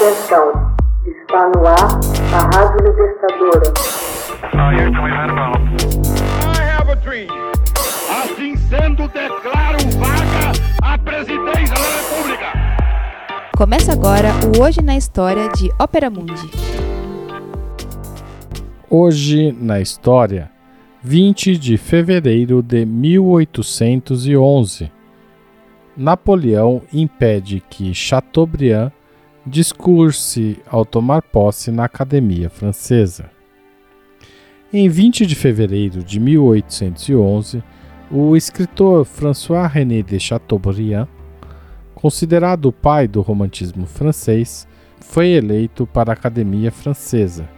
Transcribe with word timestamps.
Atenção, 0.00 0.48
está 1.04 1.50
no 1.50 1.60
ar 1.66 2.00
a 2.32 2.38
Rádio 2.56 2.80
Libertadora. 2.86 3.68
Assim 8.08 8.56
sendo, 8.56 9.06
declaro 9.08 9.76
vaga 9.98 10.52
a 10.82 10.96
presidência 10.96 11.74
da 11.74 11.82
República. 11.98 12.46
Começa 13.54 13.92
agora 13.92 14.30
o 14.56 14.62
Hoje 14.62 14.80
na 14.80 14.96
História 14.96 15.50
de 15.50 15.70
Ópera 15.78 16.08
Mundi. 16.08 16.50
Hoje 18.88 19.52
na 19.52 19.82
História, 19.82 20.50
20 21.02 21.58
de 21.58 21.76
fevereiro 21.76 22.62
de 22.62 22.86
1811. 22.86 24.90
Napoleão 25.94 26.80
impede 26.90 27.62
que 27.68 27.92
Chateaubriand 27.92 28.92
discurse 29.50 30.62
ao 30.64 30.84
tomar 30.84 31.22
posse 31.22 31.72
na 31.72 31.84
Academia 31.84 32.48
Francesa. 32.48 33.28
Em 34.72 34.88
20 34.88 35.26
de 35.26 35.34
fevereiro 35.34 36.04
de 36.04 36.20
1811, 36.20 37.60
o 38.08 38.36
escritor 38.36 39.04
François-René 39.04 40.02
de 40.02 40.20
Chateaubriand, 40.20 41.08
considerado 41.96 42.66
o 42.66 42.72
pai 42.72 43.08
do 43.08 43.20
romantismo 43.22 43.86
francês, 43.86 44.68
foi 45.00 45.30
eleito 45.30 45.84
para 45.84 46.12
a 46.12 46.14
Academia 46.14 46.70
Francesa. 46.70 47.48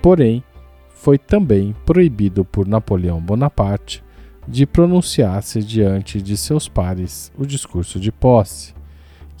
Porém, 0.00 0.44
foi 0.90 1.18
também 1.18 1.74
proibido 1.84 2.44
por 2.44 2.68
Napoleão 2.68 3.20
Bonaparte 3.20 4.04
de 4.46 4.64
pronunciar-se 4.64 5.60
diante 5.60 6.22
de 6.22 6.36
seus 6.36 6.68
pares 6.68 7.32
o 7.36 7.44
discurso 7.44 7.98
de 7.98 8.12
posse, 8.12 8.74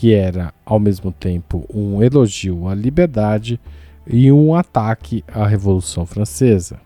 que 0.00 0.14
era 0.14 0.54
ao 0.64 0.80
mesmo 0.80 1.12
tempo 1.12 1.66
um 1.68 2.02
elogio 2.02 2.66
à 2.66 2.74
liberdade 2.74 3.60
e 4.06 4.32
um 4.32 4.54
ataque 4.54 5.22
à 5.28 5.46
Revolução 5.46 6.06
Francesa. 6.06 6.80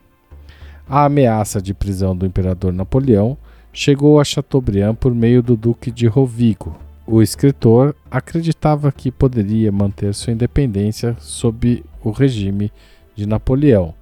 A 0.88 1.04
ameaça 1.04 1.62
de 1.62 1.72
prisão 1.72 2.16
do 2.16 2.26
imperador 2.26 2.72
Napoleão 2.72 3.38
chegou 3.72 4.18
a 4.18 4.24
Chateaubriand 4.24 4.96
por 4.96 5.14
meio 5.14 5.44
do 5.44 5.56
Duque 5.56 5.92
de 5.92 6.08
Rovigo. 6.08 6.76
O 7.06 7.22
escritor 7.22 7.94
acreditava 8.10 8.90
que 8.90 9.12
poderia 9.12 9.70
manter 9.70 10.12
sua 10.12 10.32
independência 10.32 11.16
sob 11.20 11.84
o 12.02 12.10
regime 12.10 12.72
de 13.14 13.26
Napoleão 13.26 13.94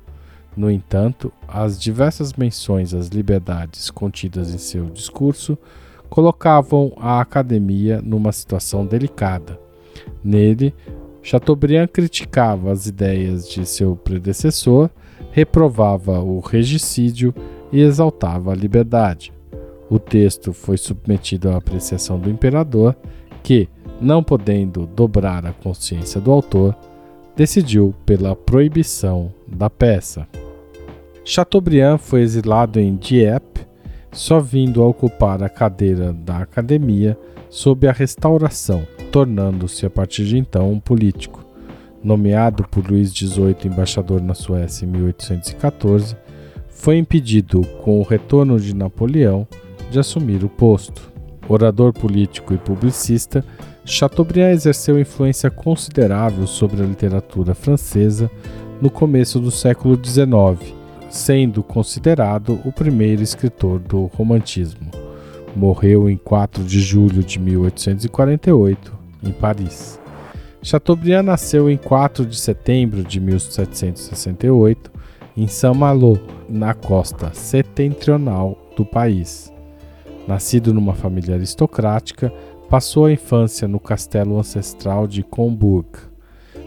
no 0.56 0.70
entanto, 0.70 1.32
as 1.48 1.80
diversas 1.80 2.34
menções 2.34 2.92
às 2.92 3.08
liberdades 3.08 3.90
contidas 3.90 4.52
em 4.52 4.58
seu 4.58 4.84
discurso 4.86 5.56
colocavam 6.12 6.92
a 6.98 7.22
academia 7.22 8.02
numa 8.02 8.32
situação 8.32 8.84
delicada. 8.84 9.58
Nele, 10.22 10.74
Chateaubriand 11.22 11.86
criticava 11.86 12.70
as 12.70 12.86
ideias 12.86 13.48
de 13.48 13.64
seu 13.64 13.96
predecessor, 13.96 14.90
reprovava 15.30 16.20
o 16.20 16.38
regicídio 16.40 17.34
e 17.72 17.80
exaltava 17.80 18.52
a 18.52 18.54
liberdade. 18.54 19.32
O 19.88 19.98
texto 19.98 20.52
foi 20.52 20.76
submetido 20.76 21.48
à 21.48 21.56
apreciação 21.56 22.18
do 22.18 22.28
imperador, 22.28 22.94
que, 23.42 23.66
não 23.98 24.22
podendo 24.22 24.84
dobrar 24.84 25.46
a 25.46 25.52
consciência 25.54 26.20
do 26.20 26.30
autor, 26.30 26.76
decidiu 27.34 27.94
pela 28.04 28.36
proibição 28.36 29.32
da 29.48 29.70
peça. 29.70 30.28
Chateaubriand 31.24 31.96
foi 31.96 32.20
exilado 32.20 32.78
em 32.78 32.96
Dieppe, 32.96 33.71
só 34.12 34.38
vindo 34.38 34.82
a 34.82 34.86
ocupar 34.86 35.42
a 35.42 35.48
cadeira 35.48 36.12
da 36.12 36.38
academia 36.38 37.18
sob 37.48 37.88
a 37.88 37.92
Restauração, 37.92 38.86
tornando-se 39.10 39.86
a 39.86 39.90
partir 39.90 40.26
de 40.26 40.38
então 40.38 40.70
um 40.70 40.78
político. 40.78 41.44
Nomeado 42.04 42.64
por 42.64 42.86
Luís 42.86 43.10
XVIII 43.10 43.56
embaixador 43.64 44.20
na 44.20 44.34
Suécia 44.34 44.84
em 44.84 44.88
1814, 44.88 46.16
foi 46.68 46.98
impedido, 46.98 47.62
com 47.82 48.00
o 48.00 48.02
retorno 48.02 48.58
de 48.58 48.74
Napoleão, 48.74 49.46
de 49.90 49.98
assumir 49.98 50.44
o 50.44 50.48
posto. 50.48 51.10
Orador 51.48 51.92
político 51.92 52.52
e 52.54 52.58
publicista, 52.58 53.44
Chateaubriand 53.84 54.52
exerceu 54.52 54.98
influência 54.98 55.50
considerável 55.50 56.46
sobre 56.46 56.82
a 56.82 56.86
literatura 56.86 57.54
francesa 57.54 58.30
no 58.80 58.90
começo 58.90 59.38
do 59.38 59.50
século 59.50 59.98
XIX 60.02 60.81
sendo 61.12 61.62
considerado 61.62 62.58
o 62.64 62.72
primeiro 62.72 63.22
escritor 63.22 63.78
do 63.78 64.06
romantismo. 64.06 64.90
Morreu 65.54 66.08
em 66.08 66.16
4 66.16 66.64
de 66.64 66.80
julho 66.80 67.22
de 67.22 67.38
1848, 67.38 68.98
em 69.22 69.30
Paris. 69.30 70.00
Chateaubriand 70.62 71.24
nasceu 71.24 71.68
em 71.68 71.76
4 71.76 72.24
de 72.24 72.34
setembro 72.38 73.04
de 73.04 73.20
1768 73.20 74.90
em 75.36 75.46
Saint-Malo, 75.46 76.18
na 76.48 76.72
costa 76.72 77.30
setentrional 77.34 78.56
do 78.74 78.84
país. 78.84 79.52
Nascido 80.26 80.72
numa 80.72 80.94
família 80.94 81.34
aristocrática, 81.34 82.32
passou 82.70 83.04
a 83.04 83.12
infância 83.12 83.68
no 83.68 83.78
castelo 83.78 84.38
ancestral 84.38 85.06
de 85.06 85.22
Combourg. 85.22 85.88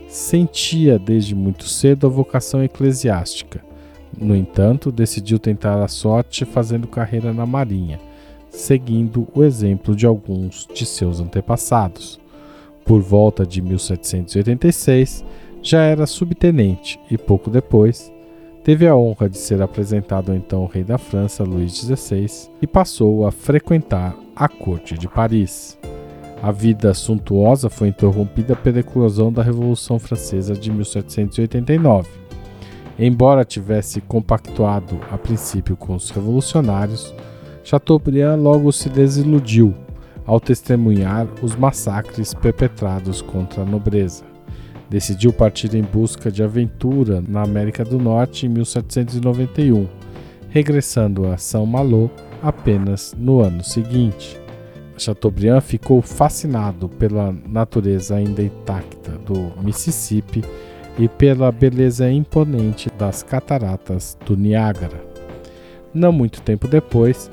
Sentia 0.07 0.99
desde 0.99 1.33
muito 1.33 1.67
cedo 1.67 2.05
a 2.05 2.09
vocação 2.11 2.63
eclesiástica 2.63 3.74
no 4.17 4.35
entanto, 4.35 4.91
decidiu 4.91 5.37
tentar 5.37 5.83
a 5.83 5.87
sorte 5.87 6.45
fazendo 6.45 6.87
carreira 6.87 7.33
na 7.33 7.45
Marinha, 7.45 7.99
seguindo 8.49 9.27
o 9.33 9.43
exemplo 9.43 9.95
de 9.95 10.05
alguns 10.05 10.67
de 10.73 10.85
seus 10.85 11.19
antepassados. 11.19 12.19
Por 12.85 13.01
volta 13.01 13.45
de 13.45 13.61
1786, 13.61 15.25
já 15.61 15.81
era 15.81 16.05
subtenente 16.05 16.99
e 17.09 17.17
pouco 17.17 17.49
depois 17.49 18.13
teve 18.63 18.87
a 18.87 18.95
honra 18.95 19.29
de 19.29 19.37
ser 19.37 19.61
apresentado 19.61 20.31
ao 20.31 20.37
então 20.37 20.65
rei 20.65 20.83
da 20.83 20.97
França, 20.97 21.43
Luís 21.43 21.73
XVI, 21.73 22.49
e 22.61 22.65
passou 22.65 23.27
a 23.27 23.31
frequentar 23.31 24.15
a 24.35 24.47
corte 24.47 24.97
de 24.97 25.07
Paris. 25.07 25.77
A 26.41 26.51
vida 26.51 26.93
suntuosa 26.93 27.69
foi 27.69 27.89
interrompida 27.89 28.55
pela 28.55 28.79
eclosão 28.79 29.31
da 29.31 29.43
Revolução 29.43 29.99
Francesa 29.99 30.53
de 30.53 30.71
1789 30.71 32.24
Embora 32.97 33.43
tivesse 33.43 33.99
compactuado 33.99 34.99
a 35.11 35.17
princípio 35.17 35.75
com 35.75 35.95
os 35.95 36.09
revolucionários, 36.09 37.13
Chateaubriand 37.63 38.37
logo 38.37 38.71
se 38.71 38.89
desiludiu 38.89 39.73
ao 40.25 40.39
testemunhar 40.39 41.27
os 41.41 41.55
massacres 41.55 42.33
perpetrados 42.33 43.21
contra 43.21 43.63
a 43.63 43.65
nobreza. 43.65 44.23
Decidiu 44.89 45.33
partir 45.33 45.75
em 45.75 45.81
busca 45.81 46.31
de 46.31 46.41
aventura 46.41 47.21
na 47.27 47.41
América 47.41 47.83
do 47.83 47.99
Norte 47.99 48.45
em 48.45 48.49
1791, 48.49 49.87
regressando 50.49 51.27
a 51.27 51.37
São 51.37 51.65
Malo 51.65 52.09
apenas 52.41 53.13
no 53.17 53.41
ano 53.41 53.63
seguinte. 53.63 54.39
Chateaubriand 54.97 55.61
ficou 55.61 56.01
fascinado 56.01 56.87
pela 56.87 57.35
natureza 57.45 58.15
ainda 58.15 58.41
intacta 58.41 59.11
do 59.25 59.51
Mississippi 59.61 60.43
e 60.97 61.07
pela 61.07 61.51
beleza 61.51 62.09
imponente 62.09 62.89
das 62.97 63.21
cataratas 63.21 64.17
do 64.25 64.37
Niágara. 64.37 65.03
Não 65.93 66.11
muito 66.11 66.41
tempo 66.41 66.67
depois, 66.67 67.29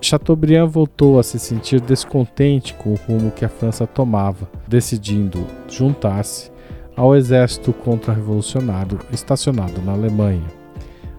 Chateaubriand 0.00 0.68
voltou 0.68 1.18
a 1.18 1.22
se 1.22 1.38
sentir 1.38 1.80
descontente 1.80 2.72
com 2.74 2.92
o 2.92 2.98
rumo 3.06 3.30
que 3.30 3.44
a 3.44 3.48
França 3.48 3.86
tomava, 3.86 4.48
decidindo 4.66 5.46
juntar-se 5.68 6.50
ao 6.96 7.14
exército 7.14 7.72
contra-revolucionário 7.72 8.98
estacionado 9.12 9.80
na 9.82 9.92
Alemanha. 9.92 10.46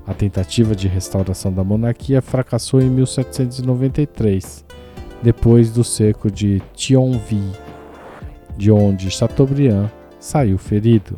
A 0.05 0.13
tentativa 0.13 0.75
de 0.75 0.87
restauração 0.87 1.53
da 1.53 1.63
monarquia 1.63 2.21
fracassou 2.21 2.81
em 2.81 2.89
1793, 2.89 4.65
depois 5.21 5.71
do 5.71 5.83
cerco 5.83 6.31
de 6.31 6.61
Thionville, 6.73 7.55
de 8.57 8.71
onde 8.71 9.11
Chateaubriand 9.11 9.89
saiu 10.19 10.57
ferido. 10.57 11.15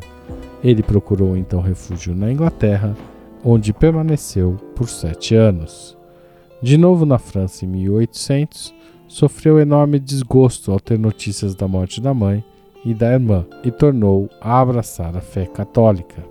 Ele 0.64 0.82
procurou 0.82 1.36
então 1.36 1.60
refúgio 1.60 2.14
na 2.14 2.32
Inglaterra, 2.32 2.96
onde 3.44 3.74
permaneceu 3.74 4.56
por 4.74 4.88
sete 4.88 5.34
anos. 5.34 5.94
De 6.62 6.78
novo 6.78 7.04
na 7.04 7.18
França 7.18 7.66
em 7.66 7.68
1800, 7.68 8.74
sofreu 9.06 9.60
enorme 9.60 9.98
desgosto 9.98 10.72
ao 10.72 10.80
ter 10.80 10.98
notícias 10.98 11.54
da 11.54 11.68
morte 11.68 12.00
da 12.00 12.14
mãe 12.14 12.42
e 12.82 12.94
da 12.94 13.12
irmã 13.12 13.44
e 13.62 13.70
tornou 13.70 14.30
a 14.40 14.58
abraçar 14.58 15.14
a 15.14 15.20
fé 15.20 15.44
católica. 15.44 16.24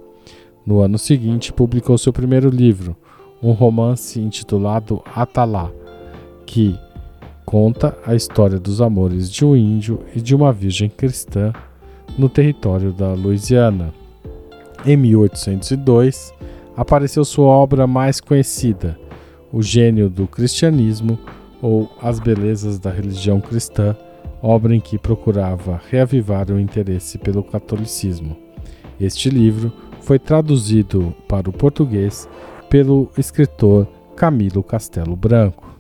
No 0.65 0.79
ano 0.79 0.97
seguinte, 0.97 1.53
publicou 1.53 1.95
seu 1.97 2.11
primeiro 2.11 2.49
livro, 2.49 2.95
um 3.41 3.51
romance 3.51 4.19
intitulado 4.19 5.03
Atalá, 5.13 5.69
que 6.47 6.75
conta 7.45 7.95
a 8.03 8.15
história 8.15 8.59
dos 8.59 8.81
amores 8.81 9.29
de 9.29 9.45
um 9.45 9.55
índio 9.55 9.99
e 10.15 10.21
de 10.21 10.33
uma 10.33 10.51
virgem 10.51 10.89
cristã 10.89 11.53
no 12.17 12.27
território 12.27 12.91
da 12.91 13.13
Louisiana. 13.13 13.93
Em 14.85 14.97
1802, 14.97 16.33
apareceu 16.75 17.23
sua 17.23 17.45
obra 17.45 17.87
mais 17.87 18.19
conhecida, 18.19 18.99
O 19.49 19.61
Gênio 19.61 20.09
do 20.09 20.27
Cristianismo 20.27 21.17
ou 21.61 21.89
As 22.01 22.19
Belezas 22.19 22.79
da 22.79 22.91
Religião 22.91 23.39
Cristã, 23.39 23.95
obra 24.41 24.75
em 24.75 24.81
que 24.81 24.97
procurava 24.97 25.79
reavivar 25.89 26.51
o 26.51 26.59
interesse 26.59 27.17
pelo 27.17 27.41
catolicismo. 27.41 28.35
Este 28.99 29.29
livro 29.29 29.71
foi 30.01 30.19
traduzido 30.19 31.15
para 31.29 31.49
o 31.49 31.53
português 31.53 32.27
pelo 32.69 33.09
escritor 33.17 33.87
Camilo 34.17 34.61
Castelo 34.61 35.15
Branco. 35.15 35.73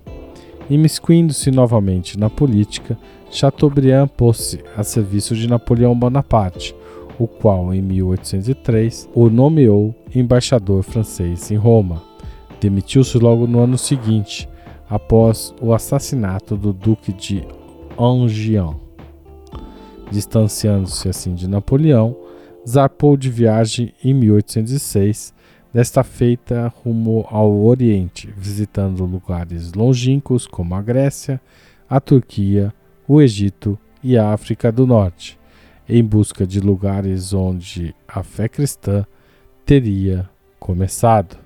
Imiscuindo-se 0.69 1.51
novamente 1.51 2.17
na 2.17 2.29
política, 2.29 2.97
Chateaubriand 3.29 4.07
pôs-se 4.07 4.63
a 4.77 4.83
serviço 4.83 5.35
de 5.35 5.49
Napoleão 5.49 5.93
Bonaparte, 5.93 6.73
o 7.19 7.27
qual, 7.27 7.73
em 7.73 7.81
1803, 7.81 9.09
o 9.13 9.29
nomeou 9.29 9.93
embaixador 10.13 10.83
francês 10.83 11.51
em 11.51 11.55
Roma. 11.55 12.01
Demitiu-se 12.59 13.17
logo 13.17 13.45
no 13.45 13.59
ano 13.59 13.77
seguinte, 13.77 14.47
após 14.89 15.53
o 15.61 15.73
assassinato 15.73 16.55
do 16.55 16.71
Duque 16.71 17.11
de 17.13 17.45
Enghien. 17.99 18.75
Distanciando-se 20.11 21.09
assim 21.09 21.33
de 21.33 21.47
Napoleão, 21.47 22.15
zarpou 22.67 23.17
de 23.17 23.29
viagem 23.29 23.93
em 24.03 24.13
1806, 24.13 25.33
desta 25.73 26.03
feita 26.03 26.71
rumo 26.83 27.25
ao 27.29 27.51
Oriente, 27.65 28.31
visitando 28.37 29.03
lugares 29.05 29.73
longínquos 29.73 30.45
como 30.45 30.75
a 30.75 30.81
Grécia, 30.81 31.41
a 31.89 31.99
Turquia, 31.99 32.71
o 33.07 33.21
Egito 33.21 33.77
e 34.03 34.17
a 34.17 34.31
África 34.31 34.71
do 34.71 34.85
Norte, 34.85 35.39
em 35.87 36.03
busca 36.03 36.45
de 36.45 36.59
lugares 36.59 37.33
onde 37.33 37.95
a 38.07 38.23
fé 38.23 38.47
cristã 38.47 39.05
teria 39.65 40.29
começado. 40.59 41.37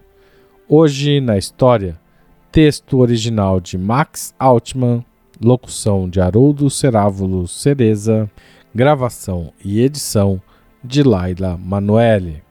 Hoje 0.68 1.20
na 1.20 1.38
história, 1.38 2.00
texto 2.52 2.98
original 2.98 3.60
de 3.60 3.78
Max 3.78 4.34
Altman, 4.38 5.04
locução 5.42 6.10
de 6.10 6.20
Haroldo 6.20 6.70
Cerávulo 6.70 7.48
Cereza, 7.48 8.30
gravação 8.74 9.54
e 9.64 9.82
edição 9.82 10.42
de 10.84 11.04
Laila 11.04 11.58
Manoeli. 11.58 12.44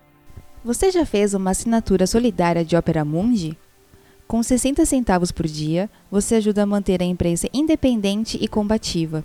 Você 0.65 0.91
já 0.91 1.07
fez 1.07 1.35
uma 1.35 1.51
assinatura 1.51 2.07
solidária 2.07 2.65
de 2.65 2.77
Opera 2.77 3.05
Mundi? 3.05 3.57
Com 4.27 4.43
60 4.43 4.85
centavos 4.85 5.31
por 5.31 5.47
dia, 5.47 5.89
você 6.11 6.35
ajuda 6.35 6.65
a 6.65 6.67
manter 6.67 7.01
a 7.01 7.05
imprensa 7.05 7.49
independente 7.55 8.37
e 8.41 8.49
combativa. 8.49 9.25